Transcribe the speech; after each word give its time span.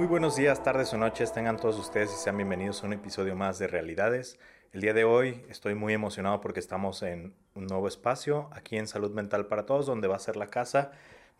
Muy 0.00 0.06
buenos 0.06 0.34
días, 0.34 0.62
tardes 0.62 0.94
o 0.94 0.96
noches, 0.96 1.34
tengan 1.34 1.58
todos 1.58 1.78
ustedes 1.78 2.10
y 2.10 2.16
sean 2.16 2.38
bienvenidos 2.38 2.82
a 2.82 2.86
un 2.86 2.94
episodio 2.94 3.36
más 3.36 3.58
de 3.58 3.66
Realidades. 3.66 4.38
El 4.72 4.80
día 4.80 4.94
de 4.94 5.04
hoy 5.04 5.44
estoy 5.50 5.74
muy 5.74 5.92
emocionado 5.92 6.40
porque 6.40 6.58
estamos 6.58 7.02
en 7.02 7.34
un 7.54 7.66
nuevo 7.66 7.86
espacio 7.86 8.48
aquí 8.52 8.78
en 8.78 8.86
Salud 8.86 9.10
Mental 9.10 9.44
para 9.44 9.66
Todos, 9.66 9.84
donde 9.84 10.08
va 10.08 10.16
a 10.16 10.18
ser 10.18 10.36
la 10.36 10.46
casa 10.46 10.92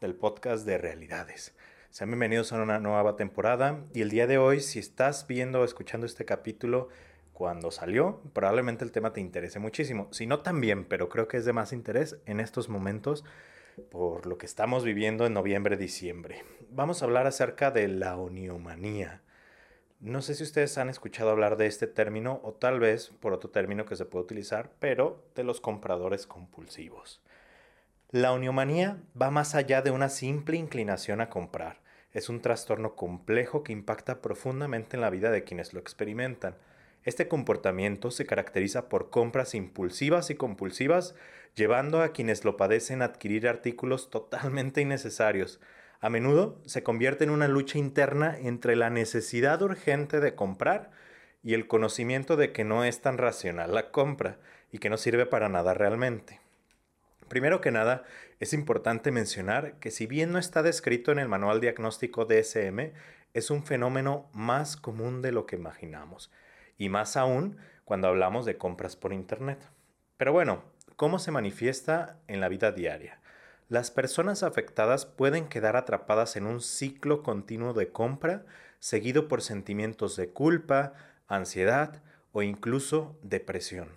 del 0.02 0.14
podcast 0.14 0.66
de 0.66 0.76
Realidades. 0.76 1.54
Sean 1.88 2.10
bienvenidos 2.10 2.52
a 2.52 2.60
una 2.62 2.78
nueva 2.80 3.16
temporada 3.16 3.78
y 3.94 4.02
el 4.02 4.10
día 4.10 4.26
de 4.26 4.36
hoy, 4.36 4.60
si 4.60 4.78
estás 4.78 5.26
viendo 5.26 5.62
o 5.62 5.64
escuchando 5.64 6.04
este 6.04 6.26
capítulo 6.26 6.90
cuando 7.32 7.70
salió, 7.70 8.20
probablemente 8.34 8.84
el 8.84 8.92
tema 8.92 9.14
te 9.14 9.22
interese 9.22 9.58
muchísimo. 9.58 10.08
Si 10.10 10.26
no 10.26 10.40
también, 10.40 10.84
pero 10.84 11.08
creo 11.08 11.28
que 11.28 11.38
es 11.38 11.46
de 11.46 11.54
más 11.54 11.72
interés 11.72 12.18
en 12.26 12.40
estos 12.40 12.68
momentos 12.68 13.24
por 13.80 14.26
lo 14.26 14.38
que 14.38 14.46
estamos 14.46 14.84
viviendo 14.84 15.26
en 15.26 15.34
noviembre-diciembre. 15.34 16.44
Vamos 16.70 17.02
a 17.02 17.06
hablar 17.06 17.26
acerca 17.26 17.70
de 17.70 17.88
la 17.88 18.16
oniomanía. 18.16 19.22
No 20.00 20.22
sé 20.22 20.34
si 20.34 20.42
ustedes 20.42 20.78
han 20.78 20.88
escuchado 20.88 21.30
hablar 21.30 21.56
de 21.56 21.66
este 21.66 21.86
término 21.86 22.40
o 22.42 22.52
tal 22.52 22.80
vez 22.80 23.08
por 23.20 23.32
otro 23.32 23.50
término 23.50 23.84
que 23.84 23.96
se 23.96 24.04
puede 24.04 24.24
utilizar, 24.24 24.70
pero 24.78 25.24
de 25.34 25.44
los 25.44 25.60
compradores 25.60 26.26
compulsivos. 26.26 27.20
La 28.10 28.32
oniomanía 28.32 28.98
va 29.20 29.30
más 29.30 29.54
allá 29.54 29.82
de 29.82 29.90
una 29.90 30.08
simple 30.08 30.56
inclinación 30.56 31.20
a 31.20 31.28
comprar. 31.28 31.80
Es 32.12 32.28
un 32.28 32.40
trastorno 32.40 32.96
complejo 32.96 33.62
que 33.62 33.72
impacta 33.72 34.20
profundamente 34.20 34.96
en 34.96 35.00
la 35.00 35.10
vida 35.10 35.30
de 35.30 35.44
quienes 35.44 35.72
lo 35.72 35.80
experimentan. 35.80 36.56
Este 37.04 37.28
comportamiento 37.28 38.10
se 38.10 38.26
caracteriza 38.26 38.90
por 38.90 39.08
compras 39.08 39.54
impulsivas 39.54 40.28
y 40.28 40.34
compulsivas, 40.34 41.14
llevando 41.54 42.02
a 42.02 42.12
quienes 42.12 42.44
lo 42.44 42.58
padecen 42.58 43.00
a 43.00 43.06
adquirir 43.06 43.48
artículos 43.48 44.10
totalmente 44.10 44.82
innecesarios. 44.82 45.60
A 46.00 46.10
menudo 46.10 46.60
se 46.66 46.82
convierte 46.82 47.24
en 47.24 47.30
una 47.30 47.48
lucha 47.48 47.78
interna 47.78 48.36
entre 48.38 48.76
la 48.76 48.90
necesidad 48.90 49.62
urgente 49.62 50.20
de 50.20 50.34
comprar 50.34 50.90
y 51.42 51.54
el 51.54 51.66
conocimiento 51.66 52.36
de 52.36 52.52
que 52.52 52.64
no 52.64 52.84
es 52.84 53.00
tan 53.00 53.16
racional 53.16 53.74
la 53.74 53.90
compra 53.90 54.38
y 54.70 54.78
que 54.78 54.90
no 54.90 54.98
sirve 54.98 55.24
para 55.24 55.48
nada 55.48 55.72
realmente. 55.72 56.38
Primero 57.28 57.62
que 57.62 57.70
nada, 57.70 58.02
es 58.40 58.52
importante 58.52 59.10
mencionar 59.10 59.78
que 59.78 59.90
si 59.90 60.06
bien 60.06 60.32
no 60.32 60.38
está 60.38 60.62
descrito 60.62 61.12
en 61.12 61.18
el 61.18 61.28
manual 61.28 61.60
diagnóstico 61.60 62.26
DSM, 62.26 62.92
es 63.32 63.50
un 63.50 63.64
fenómeno 63.64 64.28
más 64.34 64.76
común 64.76 65.22
de 65.22 65.32
lo 65.32 65.46
que 65.46 65.56
imaginamos 65.56 66.30
y 66.80 66.88
más 66.88 67.18
aún 67.18 67.58
cuando 67.84 68.08
hablamos 68.08 68.46
de 68.46 68.56
compras 68.56 68.96
por 68.96 69.12
Internet. 69.12 69.68
Pero 70.16 70.32
bueno, 70.32 70.64
¿cómo 70.96 71.18
se 71.18 71.30
manifiesta 71.30 72.16
en 72.26 72.40
la 72.40 72.48
vida 72.48 72.72
diaria? 72.72 73.20
Las 73.68 73.90
personas 73.90 74.42
afectadas 74.42 75.04
pueden 75.04 75.46
quedar 75.46 75.76
atrapadas 75.76 76.36
en 76.36 76.46
un 76.46 76.62
ciclo 76.62 77.22
continuo 77.22 77.74
de 77.74 77.92
compra, 77.92 78.46
seguido 78.78 79.28
por 79.28 79.42
sentimientos 79.42 80.16
de 80.16 80.30
culpa, 80.30 80.94
ansiedad 81.28 82.02
o 82.32 82.40
incluso 82.42 83.18
depresión. 83.22 83.90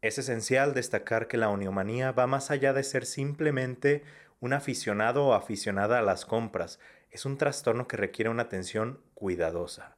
Es 0.00 0.16
esencial 0.16 0.72
destacar 0.72 1.28
que 1.28 1.36
la 1.36 1.50
oniomanía 1.50 2.12
va 2.12 2.26
más 2.26 2.50
allá 2.50 2.72
de 2.72 2.82
ser 2.82 3.04
simplemente 3.04 4.04
un 4.40 4.54
aficionado 4.54 5.26
o 5.26 5.34
aficionada 5.34 5.98
a 5.98 6.02
las 6.02 6.24
compras. 6.24 6.80
Es 7.10 7.26
un 7.26 7.36
trastorno 7.36 7.86
que 7.86 7.98
requiere 7.98 8.30
una 8.30 8.44
atención 8.44 9.00
cuidadosa. 9.12 9.96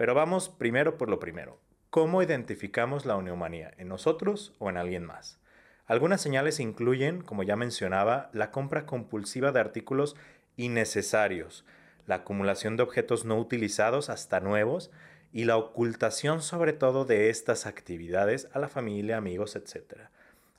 Pero 0.00 0.14
vamos 0.14 0.48
primero 0.48 0.96
por 0.96 1.10
lo 1.10 1.20
primero. 1.20 1.58
¿Cómo 1.90 2.22
identificamos 2.22 3.04
la 3.04 3.18
oniomanía? 3.18 3.74
¿En 3.76 3.88
nosotros 3.88 4.54
o 4.58 4.70
en 4.70 4.78
alguien 4.78 5.04
más? 5.04 5.38
Algunas 5.84 6.22
señales 6.22 6.58
incluyen, 6.58 7.20
como 7.20 7.42
ya 7.42 7.54
mencionaba, 7.54 8.30
la 8.32 8.50
compra 8.50 8.86
compulsiva 8.86 9.52
de 9.52 9.60
artículos 9.60 10.16
innecesarios, 10.56 11.66
la 12.06 12.14
acumulación 12.14 12.78
de 12.78 12.82
objetos 12.82 13.26
no 13.26 13.38
utilizados 13.38 14.08
hasta 14.08 14.40
nuevos 14.40 14.90
y 15.34 15.44
la 15.44 15.58
ocultación 15.58 16.40
sobre 16.40 16.72
todo 16.72 17.04
de 17.04 17.28
estas 17.28 17.66
actividades 17.66 18.48
a 18.54 18.58
la 18.58 18.68
familia, 18.68 19.18
amigos, 19.18 19.54
etc. 19.54 20.08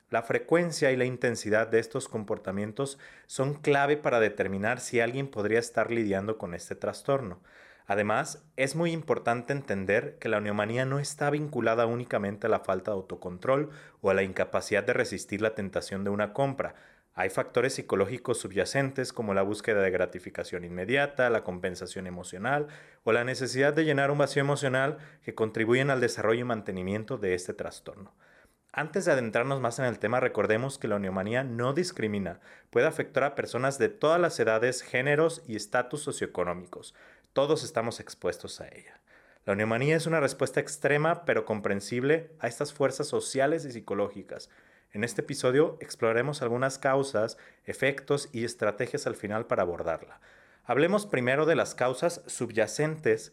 La 0.08 0.22
frecuencia 0.22 0.92
y 0.92 0.96
la 0.96 1.04
intensidad 1.04 1.66
de 1.66 1.80
estos 1.80 2.06
comportamientos 2.06 2.96
son 3.26 3.54
clave 3.54 3.96
para 3.96 4.20
determinar 4.20 4.78
si 4.78 5.00
alguien 5.00 5.26
podría 5.26 5.58
estar 5.58 5.90
lidiando 5.90 6.38
con 6.38 6.54
este 6.54 6.76
trastorno. 6.76 7.40
Además, 7.92 8.42
es 8.56 8.74
muy 8.74 8.90
importante 8.90 9.52
entender 9.52 10.16
que 10.18 10.30
la 10.30 10.40
neomanía 10.40 10.86
no 10.86 10.98
está 10.98 11.28
vinculada 11.28 11.84
únicamente 11.84 12.46
a 12.46 12.50
la 12.50 12.60
falta 12.60 12.90
de 12.90 12.94
autocontrol 12.94 13.68
o 14.00 14.08
a 14.08 14.14
la 14.14 14.22
incapacidad 14.22 14.82
de 14.82 14.94
resistir 14.94 15.42
la 15.42 15.54
tentación 15.54 16.02
de 16.02 16.08
una 16.08 16.32
compra. 16.32 16.74
Hay 17.12 17.28
factores 17.28 17.74
psicológicos 17.74 18.38
subyacentes 18.38 19.12
como 19.12 19.34
la 19.34 19.42
búsqueda 19.42 19.82
de 19.82 19.90
gratificación 19.90 20.64
inmediata, 20.64 21.28
la 21.28 21.44
compensación 21.44 22.06
emocional 22.06 22.68
o 23.04 23.12
la 23.12 23.24
necesidad 23.24 23.74
de 23.74 23.84
llenar 23.84 24.10
un 24.10 24.16
vacío 24.16 24.40
emocional 24.40 24.96
que 25.22 25.34
contribuyen 25.34 25.90
al 25.90 26.00
desarrollo 26.00 26.40
y 26.40 26.44
mantenimiento 26.44 27.18
de 27.18 27.34
este 27.34 27.52
trastorno. 27.52 28.14
Antes 28.72 29.04
de 29.04 29.12
adentrarnos 29.12 29.60
más 29.60 29.78
en 29.80 29.84
el 29.84 29.98
tema, 29.98 30.18
recordemos 30.18 30.78
que 30.78 30.88
la 30.88 30.98
neomanía 30.98 31.44
no 31.44 31.74
discrimina, 31.74 32.40
puede 32.70 32.86
afectar 32.86 33.22
a 33.22 33.34
personas 33.34 33.78
de 33.78 33.90
todas 33.90 34.18
las 34.18 34.40
edades, 34.40 34.80
géneros 34.80 35.42
y 35.46 35.56
estatus 35.56 36.00
socioeconómicos. 36.00 36.94
Todos 37.32 37.64
estamos 37.64 37.98
expuestos 37.98 38.60
a 38.60 38.68
ella. 38.68 39.00
La 39.46 39.54
neumonía 39.54 39.96
es 39.96 40.06
una 40.06 40.20
respuesta 40.20 40.60
extrema 40.60 41.24
pero 41.24 41.46
comprensible 41.46 42.30
a 42.40 42.46
estas 42.46 42.74
fuerzas 42.74 43.06
sociales 43.06 43.64
y 43.64 43.72
psicológicas. 43.72 44.50
En 44.92 45.02
este 45.02 45.22
episodio 45.22 45.78
exploraremos 45.80 46.42
algunas 46.42 46.78
causas, 46.78 47.38
efectos 47.64 48.28
y 48.32 48.44
estrategias 48.44 49.06
al 49.06 49.14
final 49.14 49.46
para 49.46 49.62
abordarla. 49.62 50.20
Hablemos 50.64 51.06
primero 51.06 51.46
de 51.46 51.56
las 51.56 51.74
causas 51.74 52.20
subyacentes 52.26 53.32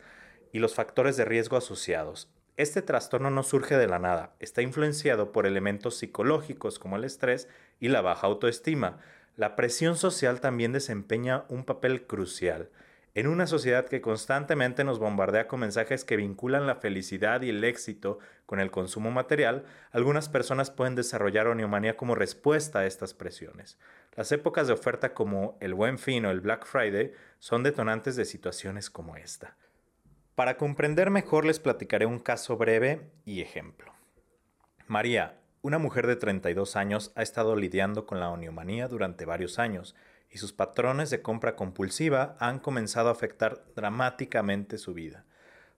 y 0.54 0.60
los 0.60 0.76
factores 0.76 1.18
de 1.18 1.26
riesgo 1.26 1.58
asociados. 1.58 2.30
Este 2.56 2.82
trastorno 2.82 3.30
no 3.30 3.44
surge 3.44 3.76
de 3.76 3.88
la 3.88 4.00
nada, 4.00 4.34
está 4.40 4.62
influenciado 4.62 5.34
por 5.34 5.46
elementos 5.46 5.98
psicológicos 5.98 6.80
como 6.80 6.96
el 6.96 7.04
estrés 7.04 7.50
y 7.82 7.90
la 7.90 8.00
baja 8.00 8.28
autoestima. 8.28 9.00
La 9.36 9.58
presión 9.58 9.98
social 9.98 10.40
también 10.40 10.72
desempeña 10.72 11.44
un 11.50 11.66
papel 11.66 12.08
crucial. 12.08 12.70
En 13.16 13.28
una 13.28 13.48
sociedad 13.48 13.88
que 13.88 14.02
constantemente 14.02 14.84
nos 14.84 15.00
bombardea 15.00 15.48
con 15.48 15.62
mensajes 15.62 16.06
que 16.06 16.16
vinculan 16.16 16.68
la 16.68 16.76
felicidad 16.76 17.42
y 17.42 17.50
el 17.50 17.64
éxito 17.64 18.20
con 18.46 18.60
el 18.60 18.70
consumo 18.70 19.10
material, 19.10 19.66
algunas 19.92 20.30
personas 20.30 20.70
pueden 20.70 20.94
desarrollar 20.94 21.48
oniomanía 21.48 21.98
como 21.98 22.14
respuesta 22.14 22.80
a 22.80 22.86
estas 22.86 23.16
presiones. 23.16 23.80
Las 24.16 24.32
épocas 24.32 24.68
de 24.68 24.74
oferta 24.74 25.14
como 25.16 25.58
el 25.60 25.74
Buen 25.74 25.98
Fin 25.98 26.26
o 26.26 26.32
el 26.32 26.40
Black 26.40 26.68
Friday 26.68 27.12
son 27.40 27.64
detonantes 27.64 28.16
de 28.16 28.26
situaciones 28.26 28.92
como 28.92 29.16
esta. 29.16 29.56
Para 30.36 30.58
comprender 30.58 31.10
mejor 31.10 31.46
les 31.46 31.60
platicaré 31.60 32.06
un 32.06 32.20
caso 32.20 32.58
breve 32.58 33.10
y 33.26 33.42
ejemplo. 33.42 33.92
María, 34.88 35.40
una 35.62 35.80
mujer 35.80 36.06
de 36.06 36.16
32 36.16 36.76
años, 36.76 37.12
ha 37.16 37.24
estado 37.24 37.56
lidiando 37.56 38.06
con 38.06 38.20
la 38.20 38.30
oniomanía 38.30 38.88
durante 38.88 39.26
varios 39.26 39.58
años 39.58 39.96
y 40.30 40.38
sus 40.38 40.54
patrones 40.54 41.10
de 41.10 41.22
compra 41.22 41.56
compulsiva 41.56 42.36
han 42.40 42.60
comenzado 42.60 43.10
a 43.10 43.14
afectar 43.14 43.64
dramáticamente 43.76 44.78
su 44.78 44.94
vida. 44.94 45.26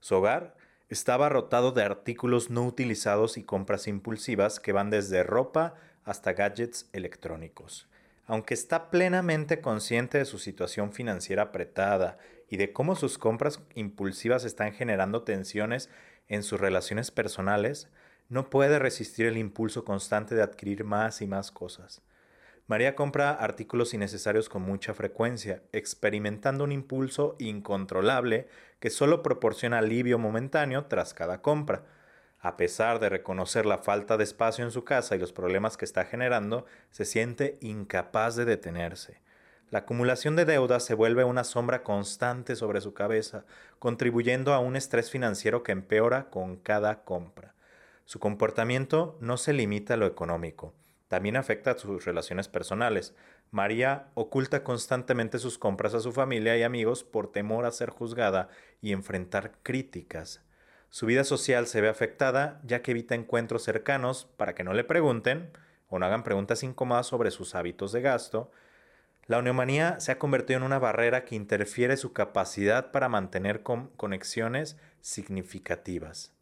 Su 0.00 0.16
hogar 0.16 0.54
estaba 0.88 1.28
rotado 1.28 1.72
de 1.72 1.82
artículos 1.82 2.50
no 2.50 2.66
utilizados 2.66 3.38
y 3.38 3.44
compras 3.44 3.86
impulsivas 3.86 4.60
que 4.60 4.72
van 4.72 4.90
desde 4.90 5.22
ropa 5.22 5.74
hasta 6.04 6.34
gadgets 6.34 6.88
electrónicos. 6.92 7.88
Aunque 8.26 8.54
está 8.54 8.90
plenamente 8.90 9.60
consciente 9.60 10.18
de 10.18 10.24
su 10.24 10.38
situación 10.38 10.92
financiera 10.92 11.44
apretada 11.44 12.18
y 12.48 12.56
de 12.58 12.72
cómo 12.72 12.94
sus 12.94 13.18
compras 13.18 13.60
impulsivas 13.74 14.44
están 14.44 14.72
generando 14.72 15.22
tensiones 15.22 15.88
en 16.28 16.42
sus 16.42 16.60
relaciones 16.60 17.10
personales, 17.10 17.88
no 18.28 18.50
puede 18.50 18.78
resistir 18.78 19.26
el 19.26 19.38
impulso 19.38 19.84
constante 19.84 20.34
de 20.34 20.42
adquirir 20.42 20.84
más 20.84 21.22
y 21.22 21.26
más 21.26 21.50
cosas. 21.50 22.02
María 22.68 22.94
compra 22.94 23.32
artículos 23.32 23.92
innecesarios 23.92 24.48
con 24.48 24.62
mucha 24.62 24.94
frecuencia, 24.94 25.62
experimentando 25.72 26.62
un 26.62 26.70
impulso 26.70 27.34
incontrolable 27.40 28.46
que 28.78 28.88
solo 28.88 29.22
proporciona 29.22 29.78
alivio 29.78 30.18
momentáneo 30.18 30.86
tras 30.86 31.12
cada 31.12 31.42
compra. 31.42 31.84
A 32.38 32.56
pesar 32.56 33.00
de 33.00 33.08
reconocer 33.08 33.66
la 33.66 33.78
falta 33.78 34.16
de 34.16 34.24
espacio 34.24 34.64
en 34.64 34.70
su 34.70 34.84
casa 34.84 35.16
y 35.16 35.18
los 35.18 35.32
problemas 35.32 35.76
que 35.76 35.84
está 35.84 36.04
generando, 36.04 36.64
se 36.90 37.04
siente 37.04 37.58
incapaz 37.60 38.36
de 38.36 38.44
detenerse. 38.44 39.20
La 39.70 39.80
acumulación 39.80 40.36
de 40.36 40.44
deudas 40.44 40.84
se 40.84 40.94
vuelve 40.94 41.24
una 41.24 41.44
sombra 41.44 41.82
constante 41.82 42.54
sobre 42.54 42.80
su 42.80 42.94
cabeza, 42.94 43.44
contribuyendo 43.80 44.54
a 44.54 44.60
un 44.60 44.76
estrés 44.76 45.10
financiero 45.10 45.64
que 45.64 45.72
empeora 45.72 46.30
con 46.30 46.56
cada 46.56 47.02
compra. 47.04 47.54
Su 48.04 48.20
comportamiento 48.20 49.16
no 49.20 49.36
se 49.36 49.52
limita 49.52 49.94
a 49.94 49.96
lo 49.96 50.06
económico 50.06 50.74
también 51.12 51.36
afecta 51.36 51.72
a 51.72 51.78
sus 51.78 52.06
relaciones 52.06 52.48
personales. 52.48 53.14
María 53.50 54.06
oculta 54.14 54.64
constantemente 54.64 55.38
sus 55.38 55.58
compras 55.58 55.92
a 55.92 56.00
su 56.00 56.10
familia 56.10 56.56
y 56.56 56.62
amigos 56.62 57.04
por 57.04 57.30
temor 57.30 57.66
a 57.66 57.70
ser 57.70 57.90
juzgada 57.90 58.48
y 58.80 58.92
enfrentar 58.92 59.52
críticas. 59.62 60.40
Su 60.88 61.04
vida 61.04 61.24
social 61.24 61.66
se 61.66 61.82
ve 61.82 61.90
afectada 61.90 62.62
ya 62.64 62.80
que 62.80 62.92
evita 62.92 63.14
encuentros 63.14 63.62
cercanos 63.62 64.26
para 64.38 64.54
que 64.54 64.64
no 64.64 64.72
le 64.72 64.84
pregunten 64.84 65.50
o 65.90 65.98
no 65.98 66.06
hagan 66.06 66.24
preguntas 66.24 66.62
incómodas 66.62 67.08
sobre 67.08 67.30
sus 67.30 67.54
hábitos 67.54 67.92
de 67.92 68.00
gasto. 68.00 68.50
La 69.26 69.42
neomanía 69.42 70.00
se 70.00 70.12
ha 70.12 70.18
convertido 70.18 70.60
en 70.60 70.64
una 70.64 70.78
barrera 70.78 71.26
que 71.26 71.34
interfiere 71.34 71.98
su 71.98 72.14
capacidad 72.14 72.90
para 72.90 73.10
mantener 73.10 73.62
conexiones 73.62 74.78
significativas. 75.02 76.32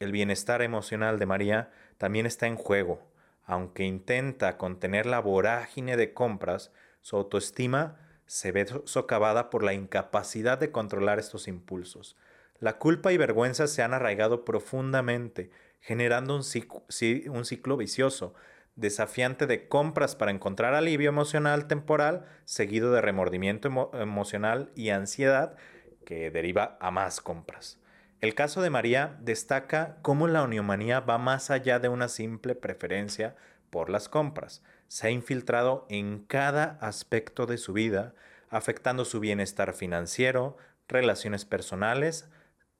El 0.00 0.10
bienestar 0.10 0.62
emocional 0.62 1.18
de 1.18 1.26
María 1.26 1.70
también 1.98 2.24
está 2.24 2.46
en 2.46 2.56
juego. 2.56 3.14
Aunque 3.46 3.84
intenta 3.84 4.58
contener 4.58 5.06
la 5.06 5.20
vorágine 5.20 5.96
de 5.96 6.12
compras, 6.12 6.72
su 7.00 7.16
autoestima 7.16 7.96
se 8.26 8.50
ve 8.50 8.66
socavada 8.84 9.50
por 9.50 9.62
la 9.62 9.72
incapacidad 9.72 10.58
de 10.58 10.72
controlar 10.72 11.20
estos 11.20 11.46
impulsos. 11.46 12.16
La 12.58 12.78
culpa 12.78 13.12
y 13.12 13.16
vergüenza 13.16 13.68
se 13.68 13.82
han 13.82 13.94
arraigado 13.94 14.44
profundamente, 14.44 15.50
generando 15.80 16.34
un 16.34 16.42
ciclo, 16.42 17.76
vicioso, 17.76 18.34
desafiante 18.74 19.46
de 19.46 19.68
compras 19.68 20.16
para 20.16 20.32
encontrar 20.32 20.74
alivio 20.74 21.08
emocional 21.08 21.68
temporal, 21.68 22.26
seguido 22.44 22.92
de 22.92 23.00
remordimiento 23.00 23.92
emocional 23.94 24.72
y 24.74 24.90
ansiedad 24.90 25.56
que 26.04 26.32
deriva 26.32 26.76
a 26.80 26.90
más 26.90 27.20
compras. 27.20 27.78
El 28.20 28.34
caso 28.34 28.62
de 28.62 28.70
María 28.70 29.16
destaca 29.20 29.98
cómo 30.00 30.26
la 30.26 30.42
oniomanía 30.42 31.00
va 31.00 31.18
más 31.18 31.50
allá 31.50 31.78
de 31.78 31.88
una 31.88 32.08
simple 32.08 32.54
preferencia 32.54 33.36
por 33.68 33.90
las 33.90 34.08
compras. 34.08 34.62
Se 34.88 35.06
ha 35.06 35.10
infiltrado 35.10 35.86
en 35.90 36.24
cada 36.26 36.78
aspecto 36.80 37.44
de 37.44 37.58
su 37.58 37.74
vida, 37.74 38.14
afectando 38.48 39.04
su 39.04 39.20
bienestar 39.20 39.74
financiero, 39.74 40.56
relaciones 40.88 41.44
personales 41.44 42.28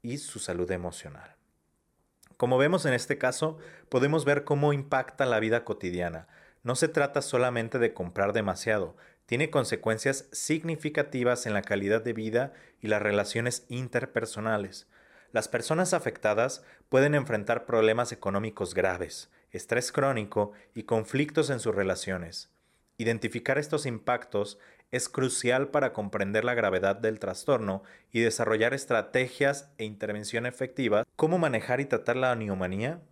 y 0.01 0.19
su 0.19 0.39
salud 0.39 0.71
emocional. 0.71 1.37
Como 2.39 2.57
vemos 2.57 2.87
en 2.87 2.95
este 2.95 3.19
caso, 3.19 3.59
podemos 3.91 4.25
ver 4.25 4.45
cómo 4.45 4.73
impacta 4.73 5.27
la 5.27 5.41
vida 5.41 5.65
cotidiana. 5.65 6.29
No 6.63 6.77
se 6.77 6.89
trata 6.89 7.21
solamente 7.21 7.79
de 7.79 7.93
comprar 7.93 8.33
demasiado, 8.33 8.97
tiene 9.27 9.51
consecuencias 9.51 10.29
significativas 10.33 11.47
en 11.47 11.53
la 11.53 11.63
calidad 11.63 12.03
de 12.03 12.13
vida 12.13 12.53
y 12.81 12.87
las 12.87 13.03
relaciones 13.03 13.67
interpersonales. 13.69 14.87
Las 15.37 15.49
personas 15.49 15.93
afectadas 15.93 16.65
pueden 16.89 17.15
enfrentar 17.15 17.67
problemas 17.67 18.11
económicos 18.11 18.73
graves, 18.73 19.31
estrés 19.51 19.93
crónico 19.93 20.53
y 20.73 20.85
conflictos 20.85 21.51
en 21.51 21.61
sus 21.61 21.75
relaciones. 21.75 22.49
Identificar 22.97 23.59
estos 23.59 23.85
impactos 23.85 24.59
es 24.93 25.11
crucial 25.11 25.69
para 25.69 25.93
comprender 25.93 26.43
la 26.47 26.55
gravedad 26.55 26.97
del 26.97 27.19
trastorno 27.19 27.83
y 28.13 28.21
desarrollar 28.21 28.73
estrategias 28.73 29.69
e 29.77 29.85
intervención 29.85 30.47
efectivas. 30.47 31.05
¿Cómo 31.17 31.37
manejar 31.37 31.81
y 31.81 31.85
tratar 31.85 32.17
la 32.17 32.35
neumonía? 32.35 33.03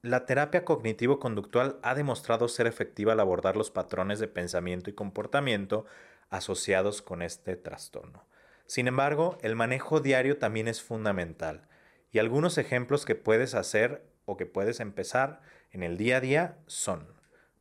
La 0.00 0.24
terapia 0.24 0.64
cognitivo-conductual 0.64 1.78
ha 1.82 1.94
demostrado 1.94 2.48
ser 2.48 2.66
efectiva 2.66 3.12
al 3.12 3.20
abordar 3.20 3.54
los 3.54 3.70
patrones 3.70 4.18
de 4.18 4.28
pensamiento 4.28 4.88
y 4.88 4.94
comportamiento 4.94 5.84
asociados 6.30 7.02
con 7.02 7.20
este 7.20 7.54
trastorno. 7.56 8.24
Sin 8.68 8.86
embargo, 8.86 9.38
el 9.40 9.56
manejo 9.56 10.00
diario 10.00 10.36
también 10.36 10.68
es 10.68 10.82
fundamental 10.82 11.66
y 12.12 12.18
algunos 12.18 12.58
ejemplos 12.58 13.06
que 13.06 13.14
puedes 13.14 13.54
hacer 13.54 14.04
o 14.26 14.36
que 14.36 14.44
puedes 14.44 14.80
empezar 14.80 15.40
en 15.72 15.82
el 15.82 15.96
día 15.96 16.18
a 16.18 16.20
día 16.20 16.58
son, 16.66 17.08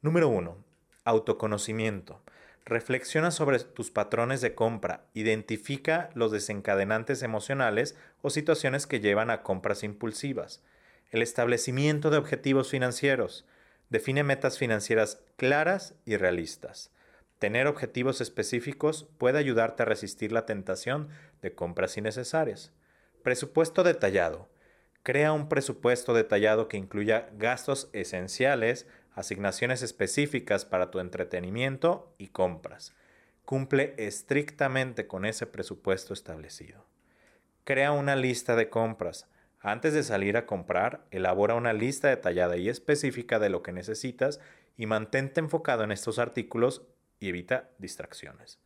número 0.01 0.27
uno, 0.27 0.57
autoconocimiento. 1.05 2.21
Reflexiona 2.65 3.31
sobre 3.31 3.57
tus 3.59 3.89
patrones 3.89 4.41
de 4.41 4.53
compra, 4.53 5.05
identifica 5.13 6.09
los 6.13 6.33
desencadenantes 6.33 7.23
emocionales 7.23 7.95
o 8.21 8.29
situaciones 8.29 8.85
que 8.85 8.99
llevan 8.99 9.29
a 9.29 9.43
compras 9.43 9.83
impulsivas. 9.83 10.61
El 11.11 11.21
establecimiento 11.21 12.09
de 12.09 12.17
objetivos 12.17 12.69
financieros. 12.69 13.45
Define 13.89 14.23
metas 14.23 14.57
financieras 14.57 15.21
claras 15.37 15.95
y 16.03 16.17
realistas. 16.17 16.91
Tener 17.39 17.67
objetivos 17.67 18.19
específicos 18.19 19.07
puede 19.19 19.37
ayudarte 19.37 19.83
a 19.83 19.85
resistir 19.85 20.31
la 20.31 20.45
tentación 20.47 21.09
de 21.41 21.53
compras 21.53 21.95
innecesarias. 21.97 22.73
Presupuesto 23.21 23.83
detallado. 23.83 24.49
Crea 25.03 25.31
un 25.33 25.47
presupuesto 25.47 26.13
detallado 26.13 26.67
que 26.67 26.77
incluya 26.77 27.29
gastos 27.33 27.89
esenciales, 27.93 28.87
asignaciones 29.13 29.83
específicas 29.83 30.65
para 30.65 30.89
tu 30.89 30.99
entretenimiento 30.99 32.13
y 32.17 32.29
compras. 32.29 32.95
Cumple 33.45 33.93
estrictamente 33.97 35.07
con 35.07 35.23
ese 35.23 35.45
presupuesto 35.45 36.13
establecido. 36.13 36.85
Crea 37.63 37.91
una 37.91 38.15
lista 38.15 38.55
de 38.55 38.69
compras. 38.69 39.27
Antes 39.59 39.93
de 39.93 40.03
salir 40.03 40.37
a 40.37 40.45
comprar, 40.45 41.05
elabora 41.11 41.53
una 41.53 41.73
lista 41.73 42.09
detallada 42.09 42.57
y 42.57 42.67
específica 42.67 43.39
de 43.39 43.49
lo 43.49 43.61
que 43.61 43.73
necesitas 43.73 44.39
y 44.75 44.87
mantente 44.87 45.39
enfocado 45.39 45.83
en 45.83 45.91
estos 45.91 46.19
artículos 46.19 46.87
y 47.19 47.29
evita 47.29 47.69
distracciones. 47.77 48.59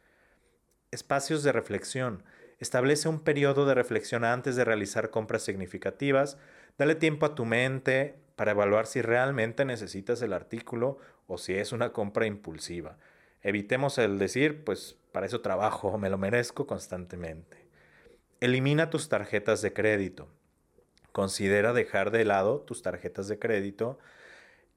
Espacios 0.92 1.44
de 1.44 1.52
reflexión. 1.52 2.24
Establece 2.60 3.10
un 3.10 3.22
periodo 3.22 3.66
de 3.66 3.74
reflexión 3.74 4.24
antes 4.24 4.56
de 4.56 4.66
realizar 4.66 5.10
compras 5.10 5.42
significativas. 5.44 6.38
Dale 6.78 6.96
tiempo 6.96 7.26
a 7.26 7.36
tu 7.36 7.46
mente 7.46 8.16
para 8.36 8.52
evaluar 8.52 8.88
si 8.88 9.02
realmente 9.02 9.66
necesitas 9.66 10.22
el 10.22 10.34
artículo 10.34 10.98
o 11.28 11.38
si 11.38 11.54
es 11.54 11.72
una 11.72 11.94
compra 11.94 12.26
impulsiva. 12.26 12.98
Evitemos 13.42 13.98
el 13.98 14.20
decir, 14.20 14.64
pues 14.64 14.98
para 15.12 15.26
eso 15.26 15.42
trabajo, 15.42 15.98
me 15.98 16.10
lo 16.10 16.18
merezco 16.18 16.68
constantemente. 16.68 17.66
Elimina 18.40 18.90
tus 18.90 19.10
tarjetas 19.10 19.62
de 19.62 19.74
crédito. 19.74 20.28
Considera 21.12 21.74
dejar 21.74 22.12
de 22.12 22.26
lado 22.26 22.62
tus 22.62 22.82
tarjetas 22.82 23.28
de 23.28 23.40
crédito 23.40 24.00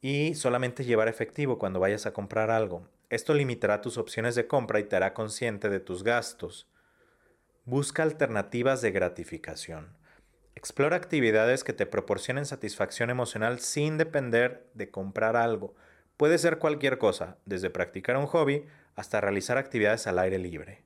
y 0.01 0.35
solamente 0.35 0.85
llevar 0.85 1.09
efectivo 1.09 1.59
cuando 1.59 1.81
vayas 1.81 2.07
a 2.07 2.13
comprar 2.13 2.51
algo. 2.51 2.87
Esto 3.15 3.33
limitará 3.33 3.81
tus 3.81 3.97
opciones 3.97 4.35
de 4.35 4.49
compra 4.49 4.81
y 4.81 4.83
te 4.83 4.97
hará 4.97 5.15
consciente 5.15 5.69
de 5.69 5.79
tus 5.79 6.03
gastos. 6.03 6.67
Busca 7.65 8.03
alternativas 8.03 8.83
de 8.83 8.91
gratificación. 8.91 9.97
Explora 10.57 10.97
actividades 10.97 11.63
que 11.63 11.73
te 11.73 11.87
proporcionen 11.87 12.45
satisfacción 12.45 13.11
emocional 13.11 13.61
sin 13.61 13.99
depender 13.99 14.69
de 14.75 14.91
comprar 14.91 15.37
algo. 15.37 15.77
Puede 16.17 16.39
ser 16.39 16.59
cualquier 16.59 16.99
cosa, 16.99 17.39
desde 17.47 17.71
practicar 17.71 18.17
un 18.17 18.27
hobby 18.27 18.67
hasta 18.97 19.21
realizar 19.21 19.59
actividades 19.59 20.09
al 20.09 20.19
aire 20.19 20.39
libre. 20.39 20.84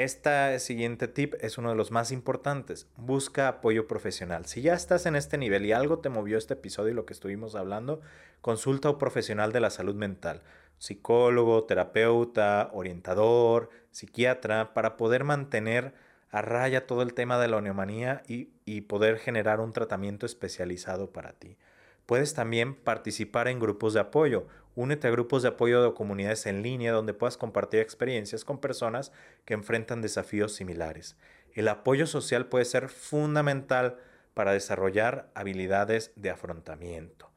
Este 0.00 0.58
siguiente 0.60 1.08
tip 1.08 1.34
es 1.42 1.58
uno 1.58 1.68
de 1.68 1.76
los 1.76 1.90
más 1.90 2.10
importantes. 2.10 2.88
Busca 2.96 3.48
apoyo 3.48 3.86
profesional. 3.86 4.46
Si 4.46 4.62
ya 4.62 4.72
estás 4.72 5.04
en 5.04 5.14
este 5.14 5.36
nivel 5.36 5.66
y 5.66 5.72
algo 5.72 5.98
te 5.98 6.08
movió 6.08 6.38
este 6.38 6.54
episodio 6.54 6.92
y 6.92 6.94
lo 6.94 7.04
que 7.04 7.12
estuvimos 7.12 7.54
hablando, 7.54 8.00
consulta 8.40 8.88
a 8.88 8.92
un 8.92 8.98
profesional 8.98 9.52
de 9.52 9.60
la 9.60 9.68
salud 9.68 9.94
mental, 9.94 10.40
psicólogo, 10.78 11.64
terapeuta, 11.64 12.70
orientador, 12.72 13.68
psiquiatra, 13.90 14.72
para 14.72 14.96
poder 14.96 15.24
mantener 15.24 15.92
a 16.30 16.40
raya 16.40 16.86
todo 16.86 17.02
el 17.02 17.12
tema 17.12 17.38
de 17.38 17.48
la 17.48 17.60
neumonía 17.60 18.22
y, 18.26 18.48
y 18.64 18.80
poder 18.80 19.18
generar 19.18 19.60
un 19.60 19.74
tratamiento 19.74 20.24
especializado 20.24 21.10
para 21.10 21.34
ti. 21.34 21.58
Puedes 22.06 22.32
también 22.32 22.74
participar 22.74 23.48
en 23.48 23.60
grupos 23.60 23.92
de 23.92 24.00
apoyo. 24.00 24.46
Únete 24.80 25.08
a 25.08 25.10
grupos 25.10 25.42
de 25.42 25.48
apoyo 25.48 25.82
de 25.82 25.92
comunidades 25.92 26.46
en 26.46 26.62
línea 26.62 26.92
donde 26.92 27.12
puedas 27.12 27.36
compartir 27.36 27.80
experiencias 27.80 28.46
con 28.46 28.62
personas 28.62 29.12
que 29.44 29.52
enfrentan 29.52 30.00
desafíos 30.00 30.54
similares. 30.54 31.18
El 31.52 31.68
apoyo 31.68 32.06
social 32.06 32.46
puede 32.46 32.64
ser 32.64 32.88
fundamental 32.88 33.98
para 34.32 34.54
desarrollar 34.54 35.28
habilidades 35.34 36.12
de 36.16 36.30
afrontamiento. 36.30 37.30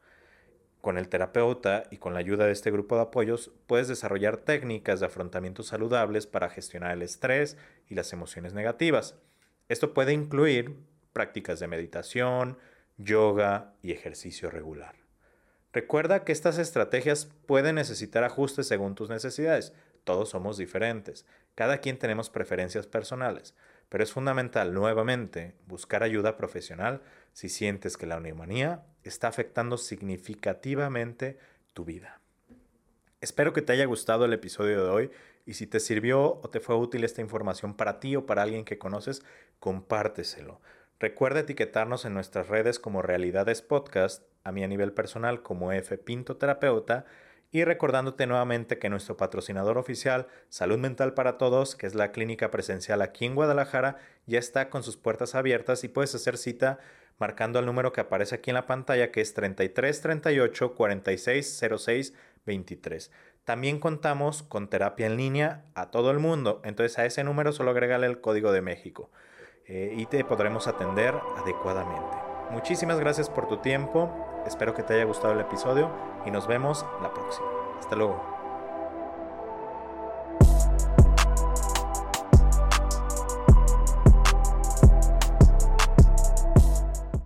Con 0.80 0.96
el 0.96 1.10
terapeuta 1.10 1.82
y 1.90 1.98
con 1.98 2.14
la 2.14 2.20
ayuda 2.20 2.46
de 2.46 2.52
este 2.52 2.70
grupo 2.70 2.96
de 2.96 3.02
apoyos 3.02 3.50
puedes 3.66 3.88
desarrollar 3.88 4.38
técnicas 4.38 5.00
de 5.00 5.06
afrontamiento 5.06 5.62
saludables 5.62 6.26
para 6.26 6.48
gestionar 6.48 6.92
el 6.92 7.02
estrés 7.02 7.58
y 7.90 7.94
las 7.94 8.10
emociones 8.14 8.54
negativas. 8.54 9.18
Esto 9.68 9.92
puede 9.92 10.14
incluir 10.14 10.78
prácticas 11.12 11.60
de 11.60 11.68
meditación, 11.68 12.56
yoga 12.96 13.74
y 13.82 13.92
ejercicio 13.92 14.48
regular. 14.48 15.03
Recuerda 15.74 16.22
que 16.22 16.30
estas 16.30 16.58
estrategias 16.58 17.28
pueden 17.46 17.74
necesitar 17.74 18.22
ajustes 18.22 18.68
según 18.68 18.94
tus 18.94 19.10
necesidades. 19.10 19.72
Todos 20.04 20.28
somos 20.28 20.56
diferentes. 20.56 21.26
Cada 21.56 21.78
quien 21.78 21.98
tenemos 21.98 22.30
preferencias 22.30 22.86
personales. 22.86 23.56
Pero 23.88 24.04
es 24.04 24.12
fundamental, 24.12 24.72
nuevamente, 24.72 25.56
buscar 25.66 26.04
ayuda 26.04 26.36
profesional 26.36 27.02
si 27.32 27.48
sientes 27.48 27.96
que 27.96 28.06
la 28.06 28.20
neumonía 28.20 28.84
está 29.02 29.26
afectando 29.26 29.76
significativamente 29.76 31.38
tu 31.72 31.84
vida. 31.84 32.20
Espero 33.20 33.52
que 33.52 33.62
te 33.62 33.72
haya 33.72 33.86
gustado 33.86 34.26
el 34.26 34.32
episodio 34.32 34.84
de 34.84 34.90
hoy 34.90 35.10
y 35.44 35.54
si 35.54 35.66
te 35.66 35.80
sirvió 35.80 36.40
o 36.40 36.50
te 36.50 36.60
fue 36.60 36.76
útil 36.76 37.02
esta 37.02 37.20
información 37.20 37.74
para 37.74 37.98
ti 37.98 38.14
o 38.14 38.26
para 38.26 38.42
alguien 38.42 38.64
que 38.64 38.78
conoces, 38.78 39.24
compárteselo. 39.58 40.60
Recuerda 41.00 41.40
etiquetarnos 41.40 42.04
en 42.04 42.14
nuestras 42.14 42.46
redes 42.46 42.78
como 42.78 43.02
Realidades 43.02 43.60
Podcast, 43.60 44.22
a 44.44 44.52
mí 44.52 44.62
a 44.62 44.68
nivel 44.68 44.92
personal 44.92 45.42
como 45.42 45.72
F 45.72 45.98
Pinto 45.98 46.36
Terapeuta 46.36 47.06
y 47.50 47.64
recordándote 47.64 48.26
nuevamente 48.26 48.78
que 48.78 48.90
nuestro 48.90 49.16
patrocinador 49.16 49.78
oficial, 49.78 50.26
Salud 50.48 50.76
Mental 50.76 51.14
para 51.14 51.38
Todos, 51.38 51.76
que 51.76 51.86
es 51.86 51.94
la 51.94 52.10
clínica 52.10 52.50
presencial 52.50 53.00
aquí 53.00 53.24
en 53.24 53.36
Guadalajara, 53.36 53.98
ya 54.26 54.40
está 54.40 54.70
con 54.70 54.82
sus 54.82 54.96
puertas 54.96 55.34
abiertas 55.34 55.84
y 55.84 55.88
puedes 55.88 56.14
hacer 56.14 56.36
cita 56.36 56.80
marcando 57.16 57.60
el 57.60 57.66
número 57.66 57.92
que 57.92 58.00
aparece 58.00 58.34
aquí 58.34 58.50
en 58.50 58.54
la 58.54 58.66
pantalla 58.66 59.12
que 59.12 59.20
es 59.20 59.34
33 59.34 60.00
38 60.00 60.74
46 60.74 61.64
06 61.78 62.14
23. 62.44 63.12
También 63.44 63.78
contamos 63.78 64.42
con 64.42 64.68
terapia 64.68 65.06
en 65.06 65.16
línea 65.16 65.64
a 65.74 65.92
todo 65.92 66.10
el 66.10 66.18
mundo, 66.18 66.60
entonces 66.64 66.98
a 66.98 67.06
ese 67.06 67.22
número 67.22 67.52
solo 67.52 67.70
agregale 67.70 68.08
el 68.08 68.20
código 68.20 68.50
de 68.50 68.62
México 68.62 69.10
eh, 69.66 69.94
y 69.96 70.06
te 70.06 70.24
podremos 70.24 70.66
atender 70.66 71.14
adecuadamente. 71.36 72.16
Muchísimas 72.50 72.98
gracias 72.98 73.30
por 73.30 73.46
tu 73.46 73.58
tiempo 73.58 74.33
Espero 74.46 74.74
que 74.74 74.82
te 74.82 74.94
haya 74.94 75.04
gustado 75.04 75.32
el 75.32 75.40
episodio 75.40 75.90
y 76.24 76.30
nos 76.30 76.46
vemos 76.46 76.84
la 77.02 77.12
próxima. 77.12 77.46
Hasta 77.78 77.96
luego. 77.96 78.33